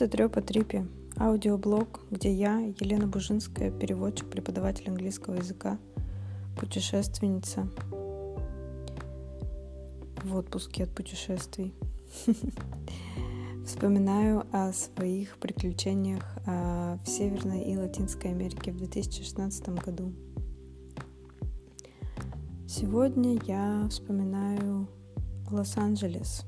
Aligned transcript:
Это 0.00 0.06
Трёпа 0.06 0.40
Трипи, 0.40 0.86
аудиоблог, 1.16 2.02
где 2.12 2.32
я, 2.32 2.60
Елена 2.60 3.08
Бужинская, 3.08 3.72
переводчик, 3.72 4.30
преподаватель 4.30 4.88
английского 4.88 5.34
языка, 5.34 5.76
путешественница 6.56 7.68
в 10.22 10.36
отпуске 10.36 10.84
от 10.84 10.94
путешествий. 10.94 11.74
Вспоминаю 13.66 14.46
о 14.52 14.72
своих 14.72 15.36
приключениях 15.38 16.22
а, 16.46 17.00
в 17.04 17.08
Северной 17.08 17.62
и 17.62 17.76
Латинской 17.76 18.30
Америке 18.30 18.70
в 18.70 18.76
2016 18.76 19.68
году. 19.70 20.12
Сегодня 22.68 23.36
я 23.46 23.88
вспоминаю 23.90 24.86
Лос-Анджелес 25.50 26.44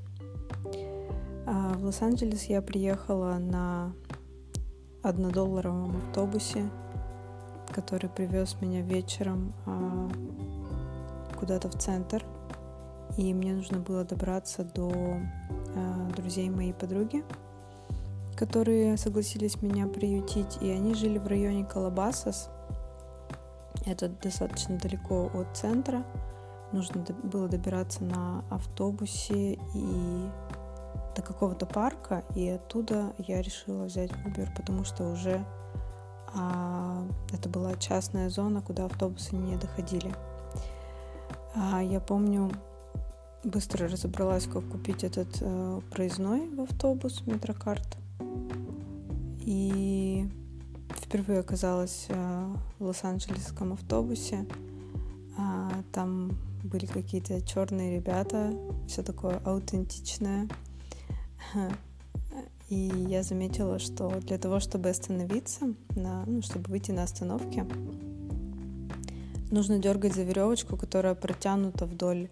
в 1.81 1.85
Лос-Анджелес 1.85 2.43
я 2.43 2.61
приехала 2.61 3.39
на 3.39 3.91
однодолларовом 5.01 5.97
автобусе, 5.97 6.69
который 7.73 8.07
привез 8.07 8.55
меня 8.61 8.81
вечером 8.81 9.51
а, 9.65 10.07
куда-то 11.39 11.69
в 11.69 11.77
центр. 11.79 12.23
И 13.17 13.33
мне 13.33 13.53
нужно 13.53 13.79
было 13.79 14.03
добраться 14.03 14.63
до 14.63 14.91
а, 15.75 16.09
друзей 16.15 16.51
моей 16.51 16.73
подруги, 16.73 17.23
которые 18.35 18.95
согласились 18.97 19.59
меня 19.63 19.87
приютить. 19.87 20.61
И 20.61 20.69
они 20.69 20.93
жили 20.93 21.17
в 21.17 21.25
районе 21.25 21.65
Калабасас. 21.65 22.51
Это 23.87 24.07
достаточно 24.07 24.77
далеко 24.77 25.31
от 25.33 25.57
центра. 25.57 26.05
Нужно 26.73 27.03
было 27.23 27.47
добираться 27.47 28.03
на 28.03 28.45
автобусе 28.51 29.53
и 29.73 30.29
до 31.15 31.21
какого-то 31.21 31.65
парка, 31.65 32.23
и 32.35 32.47
оттуда 32.49 33.13
я 33.17 33.41
решила 33.41 33.85
взять 33.85 34.11
Uber, 34.11 34.47
потому 34.55 34.83
что 34.83 35.11
уже 35.11 35.45
а, 36.33 37.05
это 37.33 37.49
была 37.49 37.75
частная 37.75 38.29
зона, 38.29 38.61
куда 38.61 38.85
автобусы 38.85 39.35
не 39.35 39.57
доходили. 39.57 40.13
А, 41.55 41.81
я 41.81 41.99
помню, 41.99 42.51
быстро 43.43 43.87
разобралась, 43.87 44.45
как 44.45 44.67
купить 44.69 45.03
этот 45.03 45.29
э, 45.41 45.81
проездной 45.91 46.47
в 46.49 46.61
автобус, 46.61 47.25
метрокарт. 47.25 47.97
И 49.39 50.29
впервые 50.95 51.39
оказалась 51.39 52.05
э, 52.09 52.55
в 52.79 52.85
Лос-Анджелесском 52.85 53.73
автобусе. 53.73 54.45
А, 55.37 55.71
там 55.91 56.37
были 56.63 56.85
какие-то 56.85 57.41
черные 57.41 57.95
ребята, 57.95 58.53
все 58.87 59.03
такое 59.03 59.41
аутентичное. 59.43 60.47
И 62.69 62.91
я 63.09 63.21
заметила, 63.21 63.79
что 63.79 64.09
для 64.21 64.37
того, 64.37 64.61
чтобы 64.61 64.87
остановиться, 64.89 65.73
на, 65.95 66.23
ну, 66.25 66.41
чтобы 66.41 66.69
выйти 66.69 66.91
на 66.91 67.03
остановке, 67.03 67.65
нужно 69.51 69.77
дергать 69.77 70.15
за 70.15 70.23
веревочку, 70.23 70.77
которая 70.77 71.13
протянута 71.13 71.85
вдоль 71.85 72.29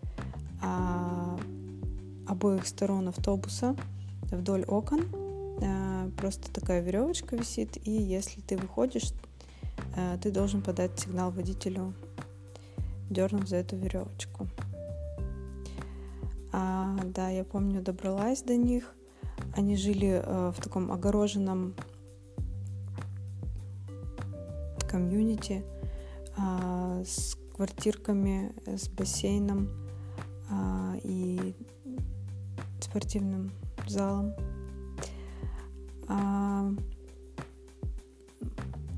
а, 0.61 1.37
обоих 2.25 2.65
сторон 2.65 3.09
автобуса, 3.09 3.75
вдоль 4.31 4.63
окон. 4.63 5.01
А, 5.61 6.09
просто 6.15 6.51
такая 6.53 6.81
веревочка 6.81 7.35
висит, 7.35 7.75
и 7.85 7.91
если 7.91 8.39
ты 8.39 8.55
выходишь, 8.55 9.11
а, 9.97 10.17
ты 10.19 10.31
должен 10.31 10.61
подать 10.61 10.97
сигнал 10.97 11.31
водителю, 11.31 11.93
дернув 13.09 13.45
за 13.45 13.57
эту 13.57 13.75
веревочку. 13.75 14.47
А, 16.53 16.97
да, 17.03 17.29
я 17.29 17.43
помню, 17.43 17.81
добралась 17.81 18.41
до 18.41 18.55
них. 18.55 18.95
Они 19.59 19.75
жили 19.75 20.21
э, 20.23 20.53
в 20.55 20.63
таком 20.63 20.89
огороженном 20.89 21.75
комьюнити 24.89 25.65
э, 26.37 27.03
с 27.05 27.37
квартирками, 27.57 28.53
с 28.65 28.87
бассейном 28.87 29.67
э, 30.49 30.99
и 31.03 31.53
спортивным 32.79 33.51
залом. 33.85 34.33
Э, 36.07 36.71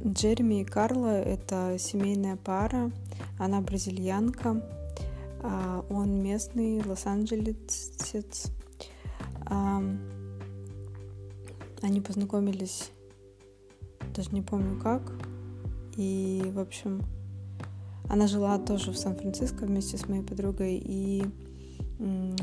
Джереми 0.05 0.61
и 0.61 0.63
Карла— 0.63 1.07
это 1.23 1.77
семейная 1.79 2.35
пара. 2.35 2.91
Она 3.39 3.61
бразильянка, 3.61 4.63
а 5.41 5.83
он 5.89 6.21
местный 6.21 6.83
лос-анджелесец. 6.85 8.51
Они 11.81 12.01
познакомились, 12.01 12.91
даже 14.15 14.31
не 14.31 14.41
помню 14.41 14.79
как. 14.79 15.13
И, 15.97 16.43
в 16.53 16.59
общем, 16.59 17.01
она 18.09 18.27
жила 18.27 18.57
тоже 18.59 18.91
в 18.91 18.97
Сан-Франциско 18.97 19.65
вместе 19.65 19.97
с 19.97 20.07
моей 20.07 20.23
подругой, 20.23 20.81
и 20.83 21.23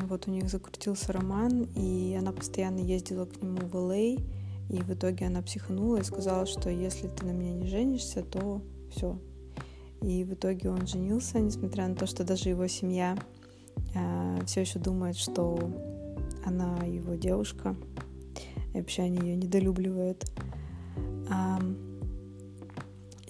вот 0.09 0.29
у 0.29 0.31
них 0.31 0.49
закрутился 0.49 1.13
роман, 1.13 1.67
и 1.75 2.17
она 2.19 2.33
постоянно 2.33 2.79
ездила 2.79 3.27
к 3.27 3.43
нему 3.43 3.59
в 3.67 3.77
Л.А., 3.77 4.21
и 4.69 4.83
в 4.83 4.91
итоге 4.93 5.27
она 5.27 5.41
психанула 5.43 5.97
и 5.97 6.05
сказала, 6.05 6.45
что 6.47 6.69
если 6.69 7.09
ты 7.09 7.25
на 7.25 7.31
меня 7.31 7.55
не 7.55 7.67
женишься, 7.67 8.23
то 8.23 8.63
все. 8.91 9.19
И 10.03 10.25
в 10.25 10.35
итоге 10.35 10.71
он 10.71 10.87
женился, 10.87 11.41
несмотря 11.41 11.89
на 11.89 11.95
то, 11.95 12.07
что 12.07 12.23
даже 12.23 12.51
его 12.51 12.67
семья 12.67 13.17
э, 13.95 14.39
все 14.47 14.61
еще 14.61 14.79
думает, 14.79 15.17
что 15.17 15.59
она 16.45 16.85
его 16.85 17.15
девушка 17.15 17.75
вообще 18.81 19.03
они 19.03 19.19
ее 19.19 19.37
недолюбливают. 19.37 20.31
А, 21.31 21.59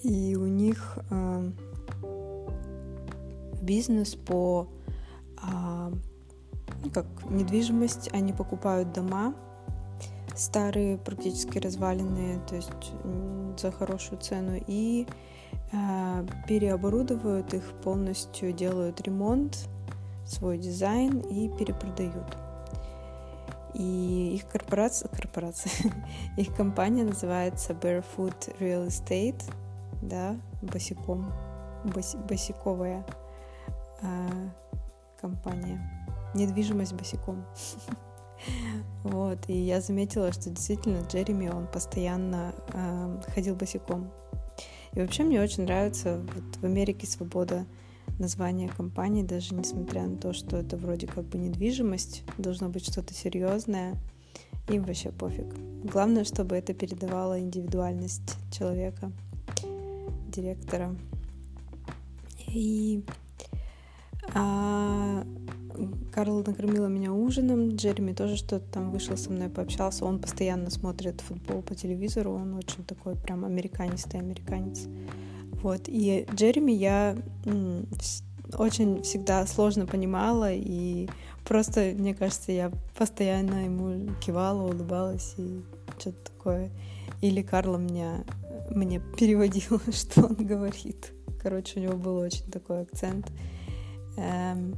и 0.01 0.35
у 0.35 0.45
них 0.45 0.97
а, 1.09 1.51
бизнес 3.61 4.15
по 4.15 4.67
а, 5.41 5.91
как 6.93 7.05
недвижимость, 7.29 8.09
они 8.13 8.33
покупают 8.33 8.93
дома 8.93 9.35
старые, 10.35 10.97
практически 10.97 11.57
разваленные, 11.57 12.39
то 12.47 12.55
есть 12.55 12.93
за 13.57 13.71
хорошую 13.71 14.19
цену, 14.21 14.59
и 14.67 15.05
э, 15.71 16.25
переоборудовывают 16.47 17.53
их 17.53 17.63
полностью, 17.83 18.53
делают 18.53 19.01
ремонт, 19.01 19.67
свой 20.25 20.57
дизайн 20.57 21.19
и 21.19 21.49
перепродают. 21.49 22.37
И 23.79 24.35
их 24.35 24.47
корпорация, 24.49 25.07
корпорация, 25.07 25.71
их 26.37 26.53
компания 26.53 27.05
называется 27.05 27.71
Barefoot 27.71 28.59
Real 28.59 28.87
Estate, 28.87 29.41
да, 30.01 30.35
босиком, 30.61 31.31
бос, 31.85 32.15
босиковая 32.15 33.05
э, 34.01 34.49
компания, 35.21 35.79
недвижимость 36.35 36.93
босиком. 36.93 37.45
Вот, 39.03 39.37
и 39.49 39.53
я 39.53 39.81
заметила, 39.81 40.31
что 40.31 40.49
действительно 40.49 41.05
Джереми, 41.05 41.49
он 41.49 41.67
постоянно 41.67 42.53
э, 42.73 43.21
ходил 43.33 43.55
босиком. 43.55 44.11
И 44.93 44.99
вообще 44.99 45.23
мне 45.23 45.41
очень 45.41 45.63
нравится 45.63 46.21
вот 46.33 46.57
в 46.57 46.63
Америке 46.65 47.05
свобода 47.05 47.65
название 48.17 48.69
компании, 48.69 49.23
даже 49.23 49.53
несмотря 49.53 50.07
на 50.07 50.17
то, 50.17 50.33
что 50.33 50.57
это 50.57 50.77
вроде 50.77 51.07
как 51.07 51.25
бы 51.25 51.37
недвижимость, 51.37 52.23
должно 52.37 52.69
быть 52.69 52.85
что-то 52.85 53.13
серьезное, 53.13 53.97
им 54.67 54.83
вообще 54.83 55.11
пофиг. 55.11 55.47
Главное, 55.83 56.23
чтобы 56.23 56.55
это 56.55 56.73
передавало 56.73 57.39
индивидуальность 57.39 58.37
человека, 58.51 59.11
директора. 60.29 60.95
И 62.47 63.03
а, 64.33 65.23
Карл 66.11 66.43
накормила 66.45 66.87
меня 66.87 67.13
ужином, 67.13 67.75
Джереми 67.75 68.13
тоже 68.13 68.35
что-то 68.35 68.65
там 68.71 68.91
вышел 68.91 69.17
со 69.17 69.31
мной, 69.31 69.49
пообщался. 69.49 70.05
Он 70.05 70.19
постоянно 70.19 70.69
смотрит 70.69 71.21
футбол 71.21 71.61
по 71.61 71.75
телевизору, 71.75 72.33
он 72.33 72.55
очень 72.55 72.83
такой 72.83 73.15
прям 73.15 73.45
американистый 73.45 74.19
американец. 74.19 74.87
Вот. 75.61 75.81
И 75.87 76.25
Джереми 76.33 76.71
я 76.71 77.15
очень 78.57 79.03
всегда 79.03 79.45
сложно 79.45 79.85
понимала, 79.85 80.51
и 80.51 81.07
просто, 81.45 81.93
мне 81.95 82.15
кажется, 82.15 82.51
я 82.51 82.71
постоянно 82.97 83.65
ему 83.65 84.13
кивала, 84.19 84.63
улыбалась 84.63 85.35
и 85.37 85.61
что-то 85.99 86.31
такое. 86.31 86.71
Или 87.21 87.41
Карла 87.41 87.77
меня, 87.77 88.23
мне 88.69 89.01
переводила, 89.17 89.79
что 89.91 90.25
он 90.25 90.35
говорит. 90.35 91.13
Короче, 91.41 91.79
у 91.79 91.83
него 91.83 91.95
был 91.95 92.17
очень 92.17 92.49
такой 92.51 92.81
акцент. 92.81 93.31
Эм, 94.17 94.75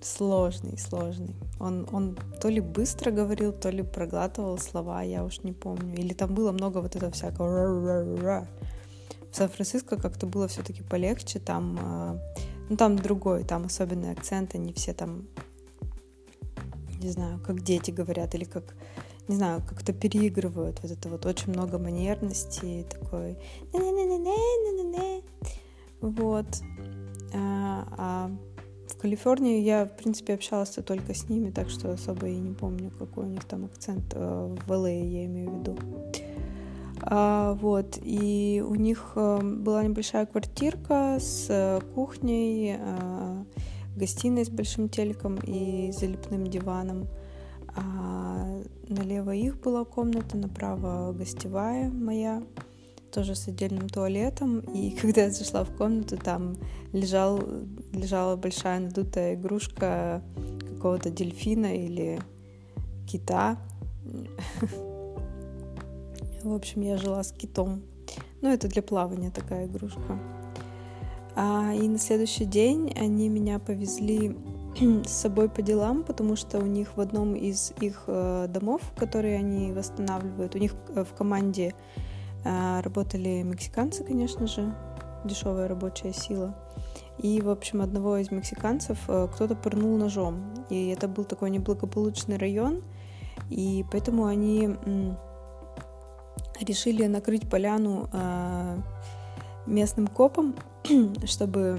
сложный, 0.00 0.78
сложный. 0.78 1.34
Он, 1.60 1.86
он 1.92 2.16
то 2.40 2.48
ли 2.48 2.60
быстро 2.60 3.10
говорил, 3.10 3.52
то 3.52 3.70
ли 3.70 3.82
проглатывал 3.82 4.58
слова, 4.58 5.02
я 5.02 5.24
уж 5.24 5.42
не 5.42 5.52
помню. 5.52 5.94
Или 5.96 6.14
там 6.14 6.34
было 6.34 6.52
много 6.52 6.78
вот 6.78 6.96
этого 6.96 7.12
всякого 7.12 7.48
в 9.30 9.36
Сан-Франциско 9.36 9.96
как-то 9.96 10.26
было 10.26 10.48
все-таки 10.48 10.82
полегче, 10.82 11.38
там, 11.38 11.78
э, 11.80 12.18
ну 12.70 12.76
там 12.76 12.96
другой, 12.96 13.44
там 13.44 13.64
особенный 13.64 14.12
акцент, 14.12 14.54
они 14.54 14.72
все 14.72 14.92
там, 14.92 15.28
не 17.00 17.10
знаю, 17.10 17.40
как 17.44 17.62
дети 17.62 17.90
говорят, 17.90 18.34
или 18.34 18.44
как, 18.44 18.74
не 19.28 19.36
знаю, 19.36 19.62
как-то 19.68 19.92
переигрывают 19.92 20.80
вот 20.82 20.90
это 20.90 21.08
вот 21.08 21.26
очень 21.26 21.52
много 21.52 21.78
манерности, 21.78 22.86
такой 22.90 23.36
вот. 26.00 26.46
А, 27.34 27.86
а 27.96 28.30
в 28.88 28.96
Калифорнии 28.96 29.60
я, 29.60 29.84
в 29.84 29.96
принципе, 29.96 30.34
общалась 30.34 30.70
только 30.70 31.14
с 31.14 31.28
ними, 31.28 31.50
так 31.50 31.68
что 31.70 31.92
особо 31.92 32.28
и 32.28 32.36
не 32.36 32.54
помню, 32.54 32.90
какой 32.90 33.24
у 33.24 33.28
них 33.28 33.44
там 33.44 33.66
акцент 33.66 34.12
э, 34.14 34.56
в 34.66 34.70
ЛА, 34.70 34.88
я 34.88 35.26
имею 35.26 35.50
в 35.50 35.58
виду. 35.58 35.78
А, 37.10 37.54
вот, 37.54 37.98
и 38.02 38.62
у 38.66 38.74
них 38.74 39.12
э, 39.14 39.40
была 39.42 39.82
небольшая 39.82 40.26
квартирка 40.26 41.16
с 41.18 41.46
э, 41.48 41.80
кухней, 41.94 42.76
а, 42.78 43.46
гостиной 43.96 44.44
с 44.44 44.50
большим 44.50 44.90
телеком 44.90 45.36
и 45.36 45.90
залипным 45.90 46.46
диваном. 46.46 47.06
А 47.74 48.60
налево 48.88 49.34
их 49.34 49.58
была 49.58 49.86
комната, 49.86 50.36
направо 50.36 51.14
гостевая 51.14 51.88
моя, 51.88 52.42
тоже 53.10 53.34
с 53.34 53.48
отдельным 53.48 53.88
туалетом. 53.88 54.60
И 54.60 54.90
когда 55.00 55.22
я 55.22 55.30
зашла 55.30 55.64
в 55.64 55.74
комнату, 55.74 56.18
там 56.18 56.56
лежал, 56.92 57.40
лежала 57.94 58.36
большая 58.36 58.80
надутая 58.80 59.34
игрушка 59.34 60.22
какого-то 60.74 61.08
дельфина 61.08 61.74
или 61.74 62.20
кита. 63.06 63.56
В 66.42 66.54
общем, 66.54 66.82
я 66.82 66.96
жила 66.96 67.22
с 67.22 67.32
китом. 67.32 67.82
Ну, 68.40 68.52
это 68.52 68.68
для 68.68 68.82
плавания 68.82 69.30
такая 69.30 69.66
игрушка. 69.66 70.18
А, 71.34 71.72
и 71.74 71.88
на 71.88 71.98
следующий 71.98 72.44
день 72.44 72.92
они 72.96 73.28
меня 73.28 73.58
повезли 73.58 74.36
с 75.06 75.10
собой 75.10 75.48
по 75.48 75.62
делам, 75.62 76.04
потому 76.04 76.36
что 76.36 76.58
у 76.58 76.66
них 76.66 76.96
в 76.96 77.00
одном 77.00 77.34
из 77.34 77.72
их 77.80 78.04
э, 78.06 78.46
домов, 78.48 78.82
которые 78.96 79.36
они 79.36 79.72
восстанавливают, 79.72 80.54
у 80.54 80.58
них 80.58 80.74
э, 80.94 81.04
в 81.04 81.14
команде 81.14 81.74
э, 82.44 82.80
работали 82.80 83.42
мексиканцы, 83.42 84.04
конечно 84.04 84.46
же, 84.46 84.74
дешевая 85.24 85.68
рабочая 85.68 86.12
сила. 86.12 86.56
И, 87.18 87.40
в 87.40 87.50
общем, 87.50 87.82
одного 87.82 88.18
из 88.18 88.30
мексиканцев 88.30 88.98
кто-то 89.04 89.56
пырнул 89.56 89.96
ножом. 89.96 90.54
И 90.70 90.88
это 90.88 91.08
был 91.08 91.24
такой 91.24 91.50
неблагополучный 91.50 92.36
район. 92.36 92.84
И 93.50 93.84
поэтому 93.90 94.26
они 94.26 94.76
решили 96.60 97.06
накрыть 97.06 97.48
поляну 97.48 98.08
местным 99.68 100.06
копом, 100.06 100.54
чтобы 101.24 101.78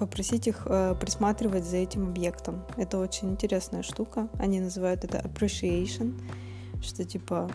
попросить 0.00 0.46
их 0.46 0.62
э, 0.64 0.94
присматривать 0.98 1.64
за 1.64 1.76
этим 1.76 2.08
объектом. 2.08 2.62
Это 2.78 2.98
очень 2.98 3.32
интересная 3.32 3.82
штука. 3.82 4.28
Они 4.38 4.58
называют 4.58 5.04
это 5.04 5.18
appreciation, 5.18 6.18
что 6.82 7.04
типа, 7.04 7.50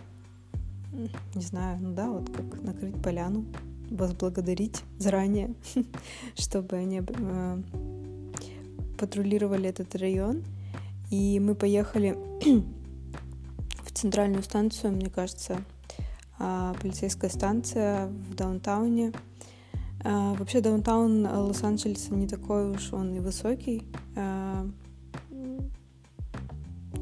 не 1.34 1.42
знаю, 1.42 1.80
ну 1.82 1.94
да, 1.96 2.08
вот 2.08 2.30
как 2.30 2.62
накрыть 2.62 3.02
поляну, 3.02 3.46
возблагодарить 3.90 4.84
заранее, 5.00 5.56
чтобы 6.36 6.76
они 6.76 7.02
э, 7.02 7.62
патрулировали 9.00 9.70
этот 9.70 9.96
район. 9.96 10.44
И 11.10 11.40
мы 11.40 11.56
поехали 11.56 12.16
в 13.86 13.92
центральную 13.92 14.44
станцию, 14.44 14.94
мне 14.94 15.10
кажется, 15.10 15.54
э, 15.54 15.75
полицейская 16.38 17.30
станция 17.30 18.08
в 18.08 18.36
даунтауне. 18.36 19.14
А, 20.08 20.36
вообще 20.36 20.62
даунтаун 20.62 21.26
Лос-Анджелеса 21.26 22.14
не 22.14 22.28
такой 22.28 22.70
уж 22.70 22.94
он 22.94 23.16
и 23.16 23.20
высокий, 23.20 23.88
а, 24.16 24.68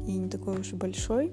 и 0.06 0.12
не 0.16 0.30
такой 0.30 0.58
уж 0.58 0.72
и 0.72 0.74
большой, 0.74 1.30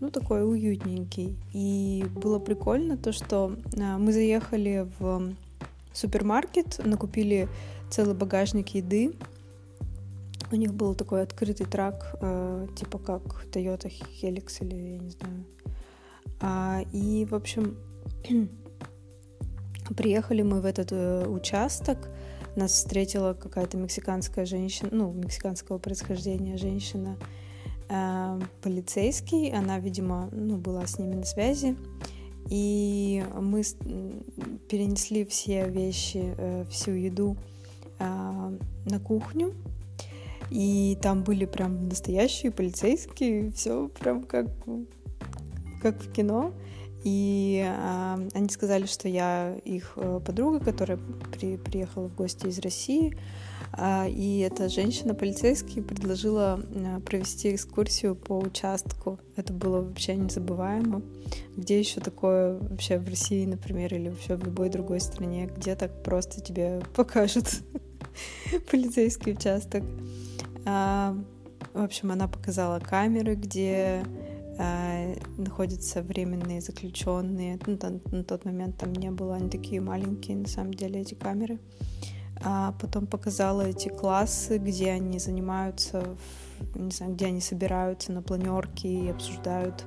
ну 0.00 0.10
такой 0.10 0.46
уютненький. 0.46 1.38
И 1.54 2.04
было 2.14 2.38
прикольно 2.38 2.98
то, 2.98 3.10
что 3.12 3.56
а, 3.80 3.96
мы 3.96 4.12
заехали 4.12 4.86
в 4.98 5.32
супермаркет, 5.94 6.78
накупили 6.84 7.48
целый 7.90 8.14
багажник 8.14 8.68
еды. 8.74 9.14
У 10.50 10.56
них 10.56 10.74
был 10.74 10.94
такой 10.94 11.22
открытый 11.22 11.64
трак, 11.64 12.18
типа 12.76 12.98
как 12.98 13.46
Toyota 13.50 13.90
Helix 14.20 14.58
или 14.60 14.74
я 14.74 14.98
не 14.98 15.08
знаю. 15.08 15.46
И, 16.92 17.26
в 17.30 17.34
общем, 17.34 17.76
Приехали 19.96 20.42
мы 20.42 20.60
в 20.60 20.64
этот 20.64 20.92
э, 20.92 21.26
участок, 21.26 22.08
нас 22.56 22.72
встретила 22.72 23.34
какая-то 23.34 23.76
мексиканская 23.76 24.46
женщина, 24.46 24.88
ну, 24.92 25.12
мексиканского 25.12 25.78
происхождения 25.78 26.56
женщина, 26.56 27.18
э, 27.88 28.40
полицейский, 28.62 29.50
она, 29.50 29.80
видимо, 29.80 30.28
ну, 30.32 30.56
была 30.56 30.86
с 30.86 30.98
ними 30.98 31.16
на 31.16 31.24
связи, 31.24 31.76
и 32.48 33.24
мы 33.38 33.62
перенесли 34.68 35.24
все 35.24 35.68
вещи, 35.68 36.34
э, 36.38 36.64
всю 36.70 36.92
еду 36.92 37.36
э, 37.98 38.04
на 38.04 39.00
кухню, 39.00 39.52
и 40.50 40.96
там 41.02 41.22
были 41.24 41.44
прям 41.44 41.88
настоящие 41.88 42.52
полицейские, 42.52 43.50
все 43.52 43.88
прям 43.88 44.22
как, 44.22 44.46
как 45.82 46.00
в 46.00 46.12
кино. 46.12 46.52
И 47.04 47.64
э, 47.66 48.28
они 48.32 48.48
сказали, 48.48 48.86
что 48.86 49.08
я 49.08 49.56
их 49.64 49.94
э, 49.96 50.20
подруга, 50.24 50.60
которая 50.60 50.98
при, 51.32 51.56
приехала 51.56 52.08
в 52.08 52.14
гости 52.14 52.46
из 52.46 52.60
России. 52.60 53.18
Э, 53.76 54.08
и 54.08 54.38
эта 54.38 54.68
женщина, 54.68 55.12
полицейский, 55.12 55.82
предложила 55.82 56.60
э, 56.62 57.00
провести 57.00 57.56
экскурсию 57.56 58.14
по 58.14 58.38
участку. 58.38 59.18
Это 59.34 59.52
было 59.52 59.82
вообще 59.82 60.14
незабываемо. 60.14 61.02
Где 61.56 61.80
еще 61.80 62.00
такое 62.00 62.58
вообще 62.58 62.98
в 62.98 63.08
России, 63.08 63.46
например, 63.46 63.92
или 63.92 64.08
вообще 64.08 64.36
в 64.36 64.44
любой 64.44 64.68
другой 64.68 65.00
стране, 65.00 65.50
где 65.56 65.74
так 65.74 66.04
просто 66.04 66.40
тебе 66.40 66.82
покажут 66.94 67.46
полицейский 68.70 69.32
участок. 69.32 69.82
В 70.64 71.82
общем, 71.82 72.12
она 72.12 72.28
показала 72.28 72.78
камеры, 72.78 73.34
где 73.34 74.04
находятся 74.58 76.02
временные 76.02 76.60
заключенные. 76.60 77.58
Ну, 77.66 77.76
там, 77.76 78.00
на 78.10 78.24
тот 78.24 78.44
момент 78.44 78.76
там 78.78 78.92
не 78.92 79.10
было, 79.10 79.36
они 79.36 79.48
такие 79.48 79.80
маленькие, 79.80 80.36
на 80.36 80.48
самом 80.48 80.74
деле, 80.74 81.00
эти 81.00 81.14
камеры. 81.14 81.58
А 82.44 82.74
потом 82.80 83.06
показала 83.06 83.62
эти 83.62 83.88
классы, 83.88 84.58
где 84.58 84.90
они 84.90 85.18
занимаются, 85.18 86.04
не 86.74 86.90
знаю, 86.90 87.14
где 87.14 87.26
они 87.26 87.40
собираются 87.40 88.12
на 88.12 88.22
планерке 88.22 88.88
и 88.88 89.08
обсуждают, 89.08 89.84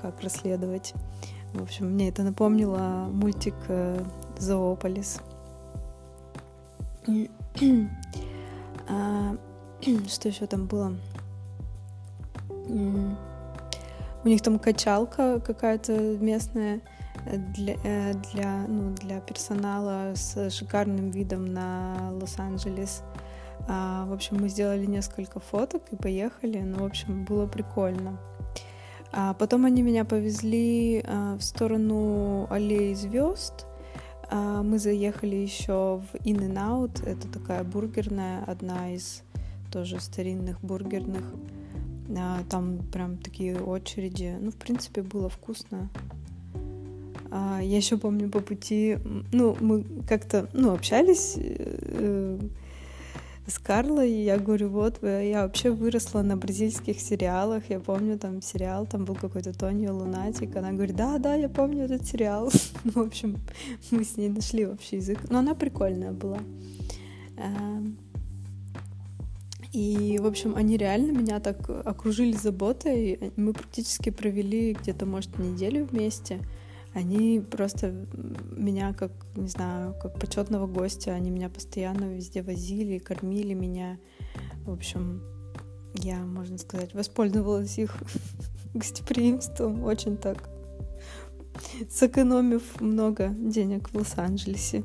как 0.00 0.20
расследовать. 0.20 0.92
В 1.54 1.62
общем, 1.62 1.90
мне 1.92 2.08
это 2.10 2.22
напомнило 2.22 3.08
мультик 3.10 3.54
э, 3.68 4.04
«Зоополис». 4.38 5.20
А, 8.88 9.36
что 10.08 10.28
еще 10.28 10.46
там 10.46 10.66
было? 10.66 10.92
У 14.26 14.28
них 14.28 14.42
там 14.42 14.58
качалка 14.58 15.38
какая-то 15.38 15.92
местная 16.18 16.80
э, 17.26 17.36
для, 17.36 17.76
э, 17.84 18.12
для, 18.32 18.66
ну, 18.66 18.92
для 18.92 19.20
персонала 19.20 20.14
с 20.16 20.50
шикарным 20.50 21.12
видом 21.12 21.46
на 21.46 22.10
Лос-Анджелес. 22.20 23.04
А, 23.68 24.04
в 24.06 24.12
общем, 24.12 24.38
мы 24.40 24.48
сделали 24.48 24.84
несколько 24.84 25.38
фоток 25.38 25.82
и 25.92 25.96
поехали. 25.96 26.58
Ну, 26.58 26.78
в 26.80 26.86
общем, 26.86 27.24
было 27.24 27.46
прикольно. 27.46 28.18
А 29.12 29.32
потом 29.34 29.64
они 29.64 29.82
меня 29.82 30.04
повезли 30.04 31.04
а, 31.06 31.36
в 31.36 31.42
сторону 31.42 32.48
аллеи 32.50 32.94
звезд. 32.94 33.66
А, 34.28 34.64
мы 34.64 34.80
заехали 34.80 35.36
еще 35.36 36.02
в 36.02 36.16
In 36.24 36.40
and 36.40 36.56
Out. 36.56 37.08
Это 37.08 37.28
такая 37.28 37.62
бургерная, 37.62 38.42
одна 38.44 38.92
из 38.92 39.22
тоже 39.70 40.00
старинных 40.00 40.60
бургерных. 40.62 41.22
А, 42.16 42.42
там 42.48 42.78
прям 42.92 43.18
такие 43.18 43.58
очереди. 43.58 44.36
Ну, 44.40 44.50
в 44.50 44.56
принципе, 44.56 45.02
было 45.02 45.28
вкусно. 45.28 45.88
А, 47.30 47.60
я 47.62 47.76
еще 47.76 47.96
помню 47.96 48.30
по 48.30 48.40
пути, 48.40 48.98
ну, 49.32 49.56
мы 49.60 49.84
как-то, 50.08 50.48
ну, 50.52 50.72
общались 50.72 51.34
э, 51.36 52.38
с 53.46 53.58
Карлой, 53.58 54.10
и 54.10 54.24
я 54.24 54.38
говорю, 54.38 54.68
вот, 54.68 55.02
я 55.02 55.42
вообще 55.42 55.70
выросла 55.70 56.22
на 56.22 56.36
бразильских 56.36 57.00
сериалах, 57.00 57.64
я 57.68 57.80
помню 57.80 58.18
там 58.18 58.42
сериал, 58.42 58.86
там 58.86 59.04
был 59.04 59.16
какой-то 59.16 59.52
Тонио 59.52 59.94
Лунатик, 59.94 60.56
она 60.56 60.72
говорит, 60.72 60.96
да, 60.96 61.18
да, 61.18 61.34
я 61.34 61.48
помню 61.48 61.84
этот 61.84 62.06
сериал. 62.06 62.50
ну, 62.84 62.92
в 62.92 63.06
общем, 63.06 63.38
мы 63.90 64.04
с 64.04 64.16
ней 64.16 64.28
нашли 64.28 64.66
общий 64.66 64.96
язык, 64.96 65.18
но 65.28 65.38
она 65.38 65.54
прикольная 65.54 66.12
была. 66.12 66.38
И, 69.76 70.18
в 70.18 70.26
общем, 70.26 70.56
они 70.56 70.78
реально 70.78 71.12
меня 71.12 71.38
так 71.38 71.68
окружили 71.68 72.32
заботой. 72.32 73.30
Мы 73.36 73.52
практически 73.52 74.08
провели 74.08 74.72
где-то, 74.72 75.04
может, 75.04 75.38
неделю 75.38 75.84
вместе. 75.84 76.40
Они 76.94 77.40
просто 77.40 78.06
меня 78.50 78.94
как, 78.94 79.12
не 79.34 79.48
знаю, 79.48 79.94
как 80.00 80.18
почетного 80.18 80.66
гостя, 80.66 81.12
они 81.12 81.30
меня 81.30 81.50
постоянно 81.50 82.04
везде 82.04 82.40
возили, 82.40 82.96
кормили 82.96 83.52
меня. 83.52 83.98
В 84.64 84.72
общем, 84.72 85.22
я, 85.92 86.20
можно 86.20 86.56
сказать, 86.56 86.94
воспользовалась 86.94 87.78
их 87.78 87.94
гостеприимством, 88.72 89.84
очень 89.84 90.16
так 90.16 90.48
сэкономив 91.90 92.80
много 92.80 93.28
денег 93.28 93.90
в 93.90 93.94
Лос-Анджелесе. 93.94 94.84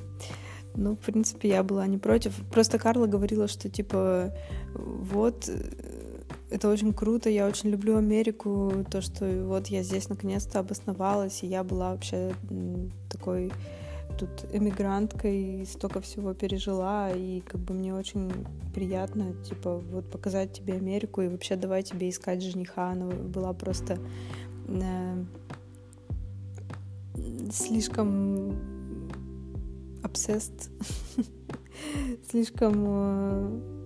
Ну, 0.76 0.96
в 0.96 1.00
принципе, 1.00 1.50
я 1.50 1.64
была 1.64 1.88
не 1.88 1.98
против. 1.98 2.34
Просто 2.52 2.80
Карла 2.80 3.08
говорила, 3.08 3.48
что 3.48 3.70
типа 3.70 4.34
вот 4.74 5.50
это 6.50 6.70
очень 6.70 6.94
круто, 6.94 7.30
я 7.30 7.48
очень 7.48 7.70
люблю 7.70 7.98
Америку, 7.98 8.86
то, 8.92 9.02
что 9.02 9.26
вот 9.46 9.68
я 9.68 9.84
здесь 9.84 10.10
наконец-то 10.10 10.60
обосновалась, 10.60 11.44
и 11.44 11.48
я 11.48 11.64
была 11.64 11.92
вообще 11.92 12.34
такой 13.10 13.52
тут 14.20 14.30
эмигранткой, 14.52 15.66
столько 15.66 16.02
всего 16.02 16.34
пережила, 16.34 17.10
и 17.12 17.40
как 17.42 17.62
бы 17.62 17.74
мне 17.74 17.96
очень 17.96 18.32
приятно, 18.74 19.34
типа, 19.44 19.78
вот 19.92 20.12
показать 20.12 20.52
тебе 20.52 20.74
Америку, 20.74 21.22
и 21.22 21.30
вообще 21.30 21.56
давай 21.56 21.84
тебе 21.84 22.10
искать 22.10 22.44
жениха. 22.44 22.92
Она 22.92 23.08
была 23.08 23.54
просто 23.54 23.98
э, 24.68 25.24
слишком 27.52 28.81
obsessed, 30.12 30.70
слишком 32.30 32.86
э, 32.88 33.82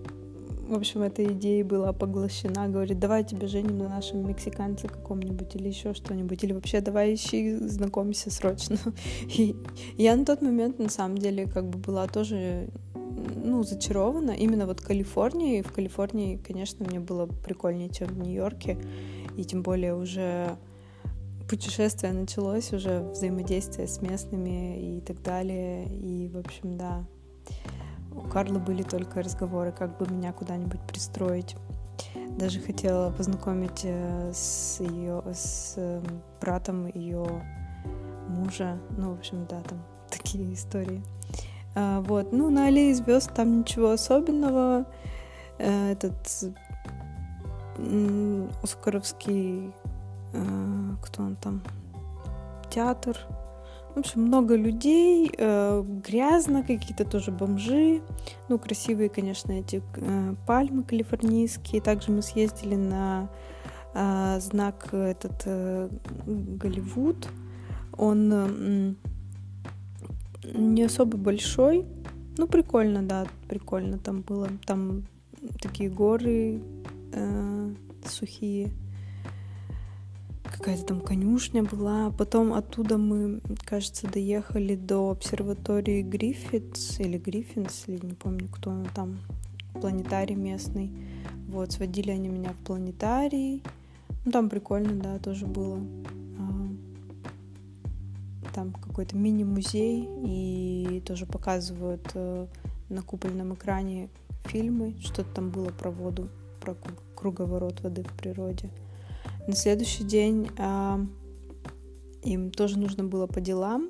в 0.68 0.74
общем, 0.74 1.02
эта 1.02 1.24
идея 1.24 1.64
была 1.64 1.92
поглощена, 1.92 2.68
говорит, 2.68 2.98
давай 2.98 3.22
тебе 3.22 3.46
женим 3.46 3.78
на 3.78 3.88
нашем 3.88 4.26
мексиканце 4.26 4.88
каком-нибудь 4.88 5.54
или 5.54 5.68
еще 5.68 5.94
что-нибудь, 5.94 6.42
или 6.42 6.52
вообще 6.52 6.80
давай 6.80 7.14
ищи, 7.14 7.56
знакомься 7.56 8.30
срочно. 8.30 8.76
И 9.28 9.54
я 9.96 10.16
на 10.16 10.24
тот 10.24 10.42
момент, 10.42 10.80
на 10.80 10.88
самом 10.88 11.18
деле, 11.18 11.46
как 11.46 11.68
бы 11.68 11.78
была 11.78 12.08
тоже 12.08 12.68
ну, 13.36 13.62
зачарована 13.62 14.32
именно 14.32 14.66
вот 14.66 14.80
Калифорнией. 14.80 15.62
В 15.62 15.72
Калифорнии, 15.72 16.36
конечно, 16.36 16.84
мне 16.84 16.98
было 16.98 17.26
прикольнее, 17.26 17.88
чем 17.88 18.08
в 18.08 18.18
Нью-Йорке, 18.18 18.76
и 19.36 19.44
тем 19.44 19.62
более 19.62 19.94
уже 19.94 20.56
путешествие 21.48 22.12
началось, 22.12 22.72
уже 22.72 23.00
взаимодействие 23.00 23.88
с 23.88 24.00
местными 24.02 24.96
и 24.96 25.00
так 25.00 25.22
далее, 25.22 25.86
и, 25.86 26.28
в 26.28 26.38
общем, 26.38 26.76
да, 26.76 27.04
у 28.14 28.20
Карлы 28.20 28.58
были 28.58 28.82
только 28.82 29.22
разговоры, 29.22 29.72
как 29.72 29.98
бы 29.98 30.06
меня 30.10 30.32
куда-нибудь 30.32 30.80
пристроить. 30.80 31.56
Даже 32.38 32.60
хотела 32.60 33.10
познакомить 33.10 33.82
э, 33.84 34.32
с 34.34 34.80
ее, 34.80 35.22
с 35.32 35.74
эм, 35.76 36.04
братом 36.40 36.86
ее 36.86 37.26
мужа. 38.28 38.78
Ну, 38.96 39.14
в 39.14 39.18
общем, 39.18 39.46
да, 39.48 39.60
там 39.62 39.82
такие 40.10 40.52
истории. 40.52 41.02
А, 41.74 42.00
вот, 42.00 42.32
ну, 42.32 42.50
на 42.50 42.66
аллее 42.66 42.94
звезд 42.94 43.32
там 43.34 43.60
ничего 43.60 43.90
особенного. 43.90 44.86
Э, 45.58 45.92
этот 45.92 46.54
Оскаровский, 48.62 49.72
кто 50.32 51.22
он 51.22 51.36
там, 51.36 51.62
театр, 52.70 53.16
в 53.96 53.98
общем, 53.98 54.20
много 54.20 54.56
людей, 54.56 55.30
э, 55.38 55.82
грязно, 56.06 56.62
какие-то 56.62 57.06
тоже 57.06 57.30
бомжи. 57.30 58.02
Ну, 58.50 58.58
красивые, 58.58 59.08
конечно, 59.08 59.52
эти 59.52 59.82
э, 59.96 60.34
пальмы 60.46 60.82
калифорнийские. 60.82 61.80
Также 61.80 62.10
мы 62.10 62.20
съездили 62.20 62.74
на 62.74 63.30
э, 63.94 64.38
знак 64.40 64.92
этот 64.92 65.44
э, 65.46 65.88
Голливуд. 66.26 67.26
Он 67.96 68.30
э, 68.32 68.94
не 70.52 70.82
особо 70.82 71.16
большой. 71.16 71.86
Ну, 72.36 72.46
прикольно, 72.46 73.02
да, 73.02 73.26
прикольно 73.48 73.96
там 73.96 74.20
было. 74.20 74.50
Там 74.66 75.04
такие 75.62 75.88
горы 75.88 76.60
э, 77.14 77.74
сухие 78.04 78.72
какая-то 80.58 80.84
там 80.84 81.00
конюшня 81.00 81.62
была. 81.62 82.10
Потом 82.10 82.52
оттуда 82.52 82.98
мы, 82.98 83.40
кажется, 83.64 84.06
доехали 84.06 84.74
до 84.74 85.10
обсерватории 85.10 86.02
Гриффитс 86.02 87.00
или 87.00 87.18
Гриффинс, 87.18 87.84
или 87.88 88.06
не 88.06 88.14
помню, 88.14 88.48
кто 88.48 88.70
он 88.70 88.86
там, 88.94 89.18
планетарий 89.80 90.34
местный. 90.34 90.90
Вот, 91.48 91.72
сводили 91.72 92.10
они 92.10 92.28
меня 92.28 92.50
в 92.52 92.64
планетарий. 92.64 93.62
Ну, 94.24 94.32
там 94.32 94.48
прикольно, 94.48 94.94
да, 95.00 95.18
тоже 95.18 95.46
было. 95.46 95.78
А, 96.38 96.68
там 98.54 98.72
какой-то 98.72 99.16
мини-музей, 99.16 100.08
и 100.24 101.02
тоже 101.06 101.26
показывают 101.26 102.10
э, 102.14 102.46
на 102.88 103.02
купольном 103.02 103.54
экране 103.54 104.08
фильмы, 104.46 104.94
что-то 105.00 105.34
там 105.34 105.50
было 105.50 105.68
про 105.70 105.90
воду, 105.90 106.28
про 106.60 106.76
круговорот 107.14 107.80
воды 107.82 108.02
в 108.02 108.12
природе. 108.14 108.70
На 109.46 109.54
следующий 109.54 110.04
день 110.04 110.50
а, 110.58 111.00
им 112.22 112.50
тоже 112.50 112.78
нужно 112.78 113.04
было 113.04 113.26
по 113.26 113.40
делам. 113.40 113.88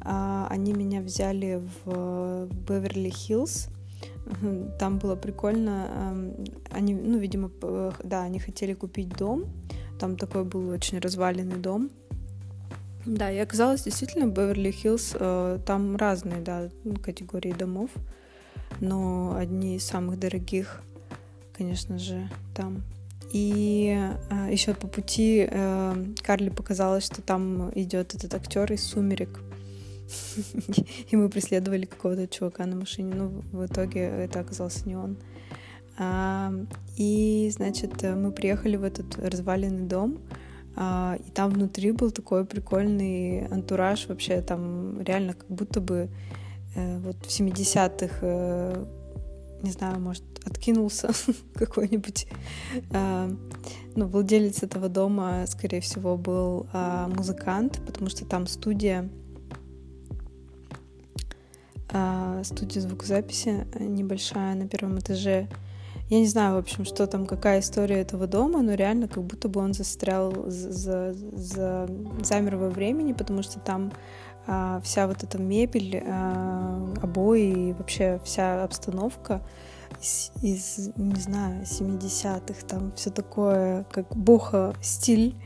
А, 0.00 0.46
они 0.50 0.72
меня 0.72 1.00
взяли 1.00 1.62
в 1.84 2.48
Беверли-Хиллз. 2.66 3.68
Там 4.78 4.98
было 4.98 5.16
прикольно. 5.16 6.34
Они, 6.70 6.94
ну, 6.94 7.18
видимо, 7.18 7.50
да, 8.02 8.22
они 8.22 8.38
хотели 8.38 8.74
купить 8.74 9.08
дом. 9.08 9.46
Там 9.98 10.16
такой 10.16 10.44
был 10.44 10.68
очень 10.68 10.98
разваленный 10.98 11.58
дом. 11.58 11.90
Да, 13.06 13.30
и 13.30 13.38
оказалось, 13.38 13.82
действительно, 13.82 14.30
Беверли-Хиллз, 14.30 15.16
э, 15.18 15.58
там 15.66 15.96
разные, 15.96 16.40
да, 16.40 16.70
категории 17.02 17.52
домов, 17.52 17.90
но 18.80 19.34
одни 19.36 19.76
из 19.76 19.84
самых 19.84 20.20
дорогих, 20.20 20.82
конечно 21.52 21.98
же, 21.98 22.30
там 22.54 22.82
и 23.32 23.96
э, 24.30 24.52
еще 24.52 24.74
по 24.74 24.86
пути 24.86 25.46
э, 25.50 26.04
Карли 26.22 26.50
показалось, 26.50 27.04
что 27.04 27.22
там 27.22 27.70
идет 27.74 28.14
этот 28.14 28.34
актер 28.34 28.72
из 28.72 28.84
Сумерек. 28.84 29.40
И 31.10 31.16
мы 31.16 31.28
преследовали 31.28 31.86
какого-то 31.86 32.26
чувака 32.28 32.66
на 32.66 32.76
машине. 32.76 33.14
Ну, 33.14 33.42
в 33.52 33.66
итоге 33.66 34.00
это 34.00 34.40
оказался 34.40 34.86
не 34.86 34.96
он. 34.96 35.16
А, 35.98 36.52
и, 36.96 37.50
значит, 37.52 38.02
мы 38.02 38.32
приехали 38.32 38.76
в 38.76 38.84
этот 38.84 39.18
разваленный 39.18 39.86
дом. 39.86 40.18
А, 40.74 41.18
и 41.26 41.30
там 41.30 41.50
внутри 41.50 41.92
был 41.92 42.10
такой 42.10 42.44
прикольный 42.44 43.46
антураж. 43.46 44.06
Вообще 44.08 44.40
там 44.40 45.00
реально 45.02 45.34
как 45.34 45.48
будто 45.48 45.80
бы 45.80 46.08
э, 46.74 46.98
вот 46.98 47.16
в 47.24 47.28
70-х, 47.28 48.16
э, 48.22 48.84
не 49.62 49.70
знаю, 49.70 50.00
может, 50.00 50.24
откинулся 50.44 51.10
какой-нибудь. 51.54 52.26
А, 52.92 53.30
ну, 53.94 54.06
владелец 54.06 54.62
этого 54.62 54.88
дома, 54.88 55.44
скорее 55.46 55.80
всего, 55.80 56.16
был 56.16 56.66
а, 56.72 57.08
музыкант, 57.08 57.80
потому 57.86 58.08
что 58.08 58.24
там 58.24 58.46
студия, 58.46 59.08
а, 61.90 62.42
студия 62.44 62.80
звукозаписи 62.82 63.66
небольшая 63.78 64.54
на 64.54 64.68
первом 64.68 64.98
этаже. 64.98 65.48
Я 66.08 66.18
не 66.18 66.26
знаю, 66.26 66.56
в 66.56 66.58
общем, 66.58 66.84
что 66.84 67.06
там, 67.06 67.26
какая 67.26 67.60
история 67.60 68.00
этого 68.00 68.26
дома, 68.26 68.60
но 68.60 68.74
реально 68.74 69.08
как 69.08 69.22
будто 69.22 69.48
бы 69.48 69.60
он 69.60 69.72
застрял, 69.72 70.44
за, 70.46 71.14
за, 71.14 71.88
замер 72.22 72.56
во 72.56 72.68
времени, 72.68 73.12
потому 73.12 73.42
что 73.42 73.60
там 73.60 73.92
а, 74.46 74.80
вся 74.82 75.06
вот 75.06 75.22
эта 75.22 75.38
мебель, 75.38 76.02
а, 76.06 76.92
обои 77.00 77.70
и 77.70 77.72
вообще 77.72 78.20
вся 78.24 78.64
обстановка 78.64 79.40
из, 80.00 80.32
из 80.42 80.90
не 80.96 81.20
знаю, 81.20 81.62
70-х, 81.62 82.66
там 82.66 82.92
все 82.92 83.10
такое, 83.10 83.84
как 83.84 84.16
боха 84.16 84.74
стиль. 84.80 85.36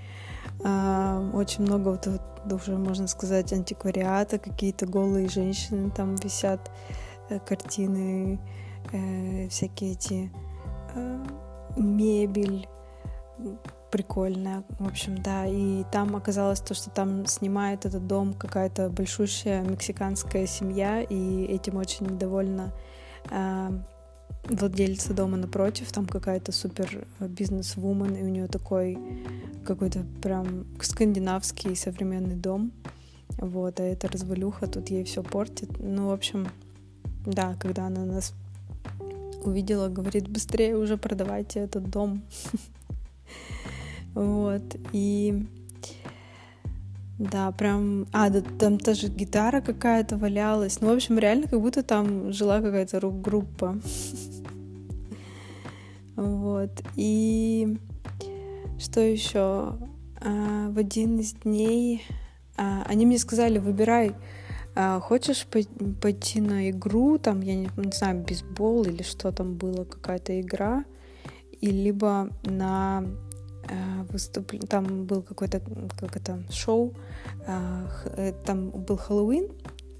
А, 0.65 1.31
очень 1.35 1.65
много 1.65 1.91
вот, 1.91 2.07
вот 2.07 2.53
уже, 2.53 2.77
можно 2.77 3.07
сказать, 3.07 3.53
антиквариата, 3.53 4.39
какие-то 4.39 4.87
голые 4.87 5.29
женщины 5.29 5.91
там 5.91 6.15
висят, 6.17 6.71
э, 7.29 7.39
картины, 7.41 8.39
э, 8.93 9.49
всякие 9.49 9.93
эти 9.93 10.33
э, 10.95 11.25
мебель 11.77 12.69
прикольная, 13.91 14.65
в 14.79 14.87
общем, 14.87 15.23
да, 15.23 15.47
и 15.47 15.85
там 15.93 16.17
оказалось 16.17 16.61
то, 16.61 16.75
что 16.75 16.91
там 16.91 17.27
снимает 17.27 17.87
этот 17.87 18.07
дом 18.07 18.35
какая-то 18.35 18.91
большущая 18.91 19.63
мексиканская 19.63 20.47
семья, 20.47 21.03
и 21.03 21.45
этим 21.45 21.77
очень 21.77 22.07
недовольна 22.07 22.73
э, 23.31 23.71
владельца 24.49 25.15
дома 25.15 25.37
напротив, 25.37 25.93
там 25.93 26.07
какая-то 26.07 26.53
супер 26.53 27.07
э, 27.19 27.29
бизнес-вумен, 27.29 28.15
и 28.15 28.23
у 28.23 28.29
нее 28.29 28.47
такой 28.47 28.99
какой-то 29.65 30.05
прям 30.23 30.67
скандинавский 30.81 31.75
современный 31.77 32.37
дом. 32.37 32.73
Вот, 33.39 33.81
а 33.81 33.83
эта 33.83 34.09
развалюха 34.09 34.67
тут 34.67 34.91
ей 34.91 35.05
все 35.05 35.23
портит. 35.23 35.79
Ну, 35.79 36.09
в 36.09 36.13
общем, 36.13 36.49
да, 37.25 37.55
когда 37.59 37.87
она 37.87 38.05
нас 38.05 38.33
увидела, 39.45 39.89
говорит, 39.89 40.29
быстрее 40.29 40.77
уже 40.77 40.97
продавайте 40.97 41.61
этот 41.61 41.91
дом. 41.91 42.23
Вот, 44.15 44.63
и 44.93 45.47
да, 47.19 47.51
прям... 47.53 48.07
А, 48.13 48.29
да, 48.31 48.43
там 48.59 48.79
тоже 48.79 49.09
гитара 49.09 49.61
какая-то 49.61 50.17
валялась. 50.17 50.81
Ну, 50.81 50.89
в 50.89 50.97
общем, 50.97 51.19
реально 51.19 51.49
как 51.49 51.61
будто 51.61 51.83
там 51.83 52.33
жила 52.33 52.61
какая-то 52.61 53.01
рок-группа. 53.01 53.79
Вот. 56.67 56.83
И 56.97 57.79
что 58.79 59.01
еще? 59.01 59.79
а, 60.21 60.71
в 60.71 60.79
один 60.79 61.19
из 61.19 61.35
дней 61.35 62.05
а, 62.57 62.83
они 62.87 63.07
мне 63.07 63.19
сказали, 63.19 63.59
выбирай, 63.59 64.15
а, 64.75 65.01
хочешь 65.01 65.47
пойти 65.47 66.41
на 66.41 66.71
игру, 66.71 67.19
там, 67.19 67.41
я 67.41 67.55
не, 67.55 67.71
не 67.77 67.93
знаю, 67.93 68.25
бейсбол 68.25 68.85
или 68.85 69.03
что 69.03 69.33
там 69.33 69.55
было, 69.55 69.85
какая-то 69.85 70.41
игра, 70.41 70.85
и 71.61 71.71
либо 71.71 72.31
на 72.45 73.05
выступление, 74.13 74.69
там 74.69 75.07
был 75.07 75.23
какой-то, 75.23 75.61
как 75.99 76.17
это, 76.17 76.41
шоу, 76.53 76.95
э, 77.49 78.33
там 78.45 78.71
был 78.71 78.97
Хэллоуин, 78.97 79.49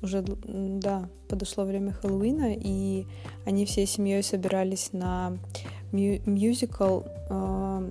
уже, 0.03 0.23
да, 0.23 1.09
подошло 1.29 1.65
время 1.65 1.93
Хэллоуина, 1.93 2.55
и 2.55 3.07
они 3.45 3.67
всей 3.67 3.87
семьей 3.87 4.23
собирались 4.23 4.93
на 4.93 5.39
мюзикл 5.93 7.03
э, 7.31 7.91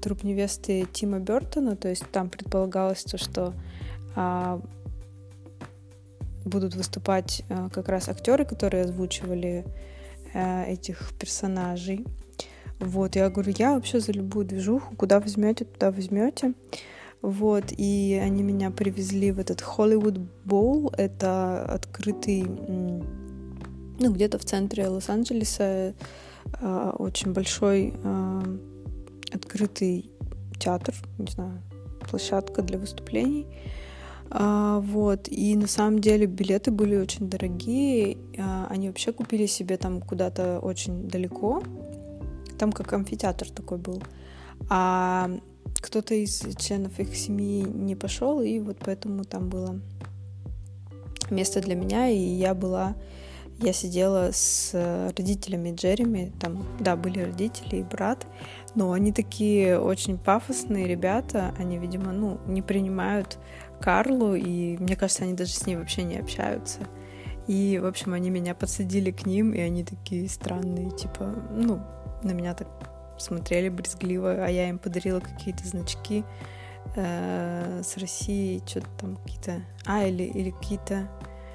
труп 0.00 0.24
невесты 0.24 0.86
Тима 0.92 1.18
Бертона, 1.18 1.76
то 1.76 1.88
есть 1.88 2.04
там 2.10 2.28
предполагалось 2.28 3.04
то, 3.04 3.18
что 3.18 3.54
э, 4.16 4.60
будут 6.44 6.74
выступать 6.74 7.42
э, 7.48 7.68
как 7.72 7.88
раз 7.88 8.08
актеры, 8.08 8.44
которые 8.44 8.84
озвучивали 8.84 9.64
э, 10.34 10.72
этих 10.72 11.12
персонажей. 11.18 12.04
Вот, 12.80 13.14
я 13.14 13.30
говорю, 13.30 13.52
я 13.56 13.74
вообще 13.74 14.00
за 14.00 14.12
любую 14.12 14.44
движуху, 14.44 14.96
куда 14.96 15.20
возьмете, 15.20 15.64
туда 15.64 15.92
возьмете. 15.92 16.54
Вот, 17.22 17.66
и 17.70 18.20
они 18.20 18.42
меня 18.42 18.70
привезли 18.72 19.30
в 19.30 19.38
этот 19.38 19.60
Hollywood 19.60 20.26
Bowl, 20.44 20.92
это 20.96 21.64
открытый, 21.64 22.42
ну, 22.42 24.12
где-то 24.12 24.38
в 24.38 24.44
центре 24.44 24.88
Лос-Анджелеса, 24.88 25.94
э, 26.60 26.92
очень 26.98 27.32
большой 27.32 27.94
э, 28.02 28.58
открытый 29.32 30.10
театр, 30.58 30.94
не 31.18 31.30
знаю, 31.30 31.62
площадка 32.10 32.62
для 32.62 32.78
выступлений. 32.78 33.46
А, 34.34 34.80
вот, 34.80 35.28
и 35.28 35.54
на 35.56 35.66
самом 35.66 35.98
деле 36.00 36.26
билеты 36.26 36.70
были 36.70 36.96
очень 36.96 37.28
дорогие, 37.28 38.16
а, 38.38 38.66
они 38.70 38.88
вообще 38.88 39.12
купили 39.12 39.46
себе 39.46 39.76
там 39.76 40.00
куда-то 40.00 40.58
очень 40.58 41.06
далеко, 41.06 41.62
там 42.58 42.72
как 42.72 42.92
амфитеатр 42.94 43.50
такой 43.50 43.78
был. 43.78 44.02
А 44.70 45.30
кто-то 45.80 46.14
из 46.14 46.42
членов 46.56 46.98
их 46.98 47.14
семьи 47.16 47.62
не 47.62 47.96
пошел, 47.96 48.40
и 48.40 48.60
вот 48.60 48.78
поэтому 48.84 49.24
там 49.24 49.48
было 49.48 49.80
место 51.30 51.60
для 51.60 51.74
меня, 51.74 52.08
и 52.08 52.16
я 52.16 52.54
была, 52.54 52.94
я 53.58 53.72
сидела 53.72 54.30
с 54.32 54.72
родителями 55.16 55.74
Джереми, 55.74 56.32
там, 56.40 56.64
да, 56.80 56.96
были 56.96 57.20
родители 57.20 57.76
и 57.76 57.82
брат, 57.82 58.26
но 58.74 58.92
они 58.92 59.12
такие 59.12 59.78
очень 59.78 60.18
пафосные 60.18 60.86
ребята, 60.86 61.54
они, 61.58 61.78
видимо, 61.78 62.12
ну, 62.12 62.38
не 62.46 62.62
принимают 62.62 63.38
Карлу, 63.80 64.34
и 64.34 64.76
мне 64.78 64.96
кажется, 64.96 65.24
они 65.24 65.34
даже 65.34 65.52
с 65.52 65.66
ней 65.66 65.76
вообще 65.76 66.04
не 66.04 66.18
общаются. 66.18 66.80
И, 67.48 67.80
в 67.82 67.86
общем, 67.86 68.12
они 68.12 68.30
меня 68.30 68.54
подсадили 68.54 69.10
к 69.10 69.26
ним, 69.26 69.52
и 69.52 69.58
они 69.58 69.84
такие 69.84 70.28
странные, 70.28 70.90
типа, 70.92 71.34
ну, 71.50 71.80
на 72.22 72.30
меня 72.32 72.54
так 72.54 72.68
смотрели 73.18 73.68
брезгливо, 73.68 74.44
а 74.44 74.48
я 74.48 74.68
им 74.68 74.78
подарила 74.78 75.20
какие-то 75.20 75.66
значки 75.66 76.24
э, 76.96 77.82
с 77.84 77.96
России, 77.96 78.62
что-то 78.66 78.88
там 78.98 79.16
какие-то... 79.16 79.62
А, 79.84 80.04
или, 80.04 80.24
или 80.24 80.50
какие-то 80.50 81.08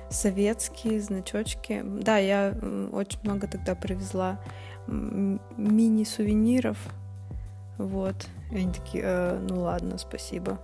советские 0.09 1.01
значочки. 1.01 1.83
Да, 1.83 2.17
я 2.17 2.55
очень 2.91 3.19
много 3.23 3.47
тогда 3.47 3.75
привезла 3.75 4.39
мини-сувениров. 4.87 6.77
Вот. 7.77 8.27
И 8.51 8.57
они 8.57 8.71
такие, 8.71 9.03
э, 9.05 9.39
ну 9.49 9.61
ладно, 9.61 9.97
спасибо. 9.97 10.59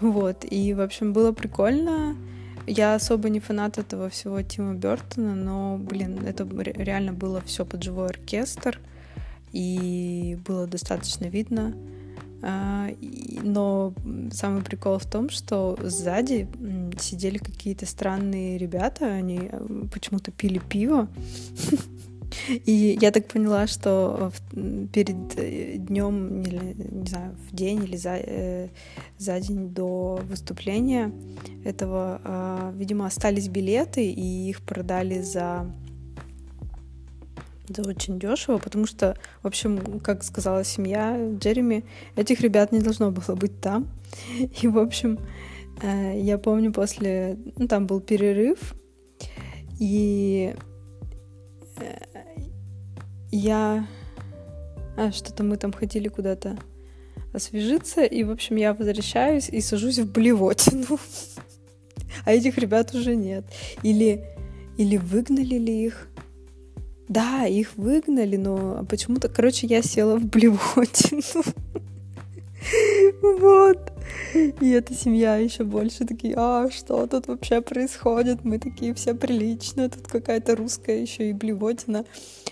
Вот. 0.00 0.44
И, 0.48 0.74
в 0.74 0.80
общем, 0.80 1.12
было 1.12 1.32
прикольно. 1.32 2.16
Я 2.66 2.94
особо 2.94 3.30
не 3.30 3.40
фанат 3.40 3.78
этого 3.78 4.10
всего 4.10 4.42
Тима 4.42 4.74
Бертона, 4.74 5.34
но, 5.34 5.78
блин, 5.78 6.20
это 6.26 6.44
реально 6.44 7.14
было 7.14 7.40
все 7.40 7.64
под 7.64 7.82
живой 7.82 8.08
оркестр 8.08 8.78
и 9.58 10.38
было 10.46 10.68
достаточно 10.68 11.24
видно. 11.24 11.74
А, 12.40 12.88
но 13.42 13.92
самый 14.30 14.62
прикол 14.62 14.98
в 14.98 15.06
том, 15.06 15.28
что 15.30 15.76
сзади 15.82 16.46
сидели 17.00 17.38
какие-то 17.38 17.84
странные 17.84 18.56
ребята, 18.58 19.06
они 19.06 19.48
э, 19.50 19.84
почему-то 19.92 20.30
пили 20.30 20.60
пиво. 20.60 21.08
И 22.66 22.96
я 23.00 23.10
так 23.10 23.26
поняла, 23.26 23.66
что 23.66 24.30
перед 24.92 25.16
э, 25.36 25.78
днем, 25.78 26.42
не 26.42 27.08
знаю, 27.08 27.34
в 27.50 27.54
день 27.54 27.82
или 27.82 27.96
за, 27.96 28.16
э, 28.16 28.68
за 29.18 29.40
день 29.40 29.70
до 29.70 30.20
выступления 30.22 31.10
этого, 31.64 32.20
э, 32.22 32.72
видимо, 32.76 33.06
остались 33.06 33.48
билеты, 33.48 34.08
и 34.08 34.50
их 34.50 34.60
продали 34.60 35.22
за 35.22 35.66
это 37.70 37.88
очень 37.88 38.18
дешево, 38.18 38.58
потому 38.58 38.86
что, 38.86 39.16
в 39.42 39.46
общем, 39.46 40.00
как 40.00 40.22
сказала 40.22 40.64
семья 40.64 41.16
Джереми, 41.38 41.84
этих 42.16 42.40
ребят 42.40 42.72
не 42.72 42.80
должно 42.80 43.10
было 43.10 43.34
быть 43.34 43.60
там. 43.60 43.88
И, 44.62 44.68
в 44.68 44.78
общем, 44.78 45.18
э, 45.82 46.20
я 46.20 46.38
помню 46.38 46.72
после... 46.72 47.38
Ну, 47.56 47.68
там 47.68 47.86
был 47.86 48.00
перерыв, 48.00 48.74
и 49.78 50.54
э, 51.76 51.98
я... 53.30 53.86
А, 54.96 55.12
что-то 55.12 55.44
мы 55.44 55.56
там 55.56 55.72
ходили 55.72 56.08
куда-то 56.08 56.58
освежиться, 57.32 58.02
и, 58.04 58.24
в 58.24 58.30
общем, 58.30 58.56
я 58.56 58.74
возвращаюсь 58.74 59.48
и 59.48 59.60
сажусь 59.60 59.98
в 59.98 60.12
блевотину. 60.12 60.98
А 62.24 62.32
этих 62.32 62.58
ребят 62.58 62.94
уже 62.94 63.14
нет. 63.14 63.44
Или, 63.82 64.24
или 64.78 64.96
выгнали 64.96 65.56
ли 65.56 65.84
их? 65.84 66.08
Да, 67.08 67.46
их 67.46 67.76
выгнали, 67.76 68.36
но 68.36 68.84
почему-то, 68.88 69.28
короче, 69.28 69.66
я 69.66 69.82
села 69.82 70.16
в 70.16 70.26
блевотину. 70.26 71.22
Вот. 73.22 73.92
И 74.34 74.70
эта 74.70 74.94
семья 74.94 75.36
еще 75.36 75.64
больше 75.64 76.04
такие, 76.04 76.34
а 76.36 76.70
что 76.70 77.06
тут 77.06 77.28
вообще 77.28 77.60
происходит? 77.60 78.44
Мы 78.44 78.58
такие 78.58 78.92
все 78.94 79.14
приличные, 79.14 79.88
тут 79.88 80.06
какая-то 80.06 80.56
русская 80.56 81.00
еще 81.00 81.30
и 81.30 81.32
блевотина. 81.32 82.04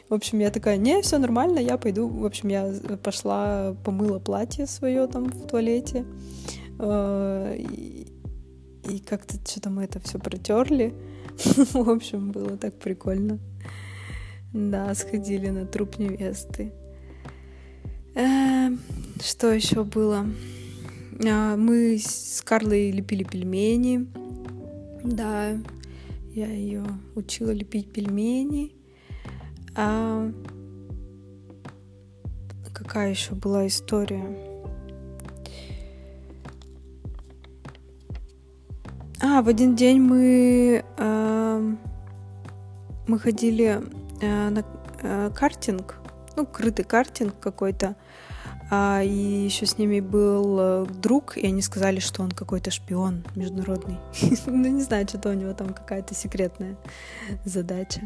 В 0.08 0.14
общем, 0.14 0.38
я 0.38 0.50
такая, 0.50 0.76
не, 0.76 1.02
все 1.02 1.18
нормально, 1.18 1.58
я 1.58 1.76
пойду. 1.76 2.08
В 2.08 2.24
общем, 2.24 2.48
я 2.48 2.72
пошла, 3.02 3.74
помыла 3.84 4.18
платье 4.18 4.66
свое 4.66 5.06
там 5.06 5.24
в 5.26 5.46
туалете. 5.46 6.04
А, 6.78 7.54
и, 7.54 8.06
и 8.88 8.98
как-то 9.00 9.34
что-то 9.46 9.70
мы 9.70 9.84
это 9.84 10.00
все 10.00 10.18
протерли. 10.18 10.94
В 11.72 11.90
общем, 11.90 12.30
было 12.32 12.56
так 12.56 12.74
прикольно. 12.74 13.38
Да, 14.52 14.94
сходили 14.94 15.48
на 15.48 15.66
труп 15.66 15.98
невесты. 15.98 16.72
Э, 18.14 18.70
что 19.20 19.52
еще 19.52 19.84
было? 19.84 20.26
А, 21.24 21.56
мы 21.56 21.98
с 21.98 22.42
Карлой 22.42 22.90
лепили 22.90 23.24
пельмени. 23.24 24.06
Да, 25.04 25.58
я 26.34 26.46
ее 26.46 26.84
учила 27.14 27.50
лепить 27.50 27.92
пельмени. 27.92 28.74
А 29.74 30.30
какая 32.72 33.10
еще 33.10 33.34
была 33.34 33.66
история? 33.66 34.24
А, 39.20 39.42
в 39.42 39.48
один 39.48 39.74
день 39.74 40.00
мы 40.00 40.84
э, 40.98 41.74
мы 43.06 43.18
ходили 43.18 43.82
на 44.20 44.64
э, 45.02 45.30
картинг, 45.34 45.96
ну, 46.36 46.46
крытый 46.46 46.84
картинг 46.84 47.38
какой-то. 47.40 47.96
А, 48.68 49.00
и 49.02 49.08
еще 49.44 49.64
с 49.64 49.78
ними 49.78 50.00
был 50.00 50.58
э, 50.58 50.86
друг, 50.86 51.36
и 51.36 51.46
они 51.46 51.62
сказали, 51.62 52.00
что 52.00 52.22
он 52.22 52.32
какой-то 52.32 52.70
шпион 52.72 53.24
международный. 53.36 53.98
ну, 54.46 54.68
не 54.68 54.82
знаю, 54.82 55.06
что-то 55.06 55.30
у 55.30 55.34
него 55.34 55.52
там 55.52 55.72
какая-то 55.72 56.14
секретная 56.14 56.76
задача. 57.44 58.00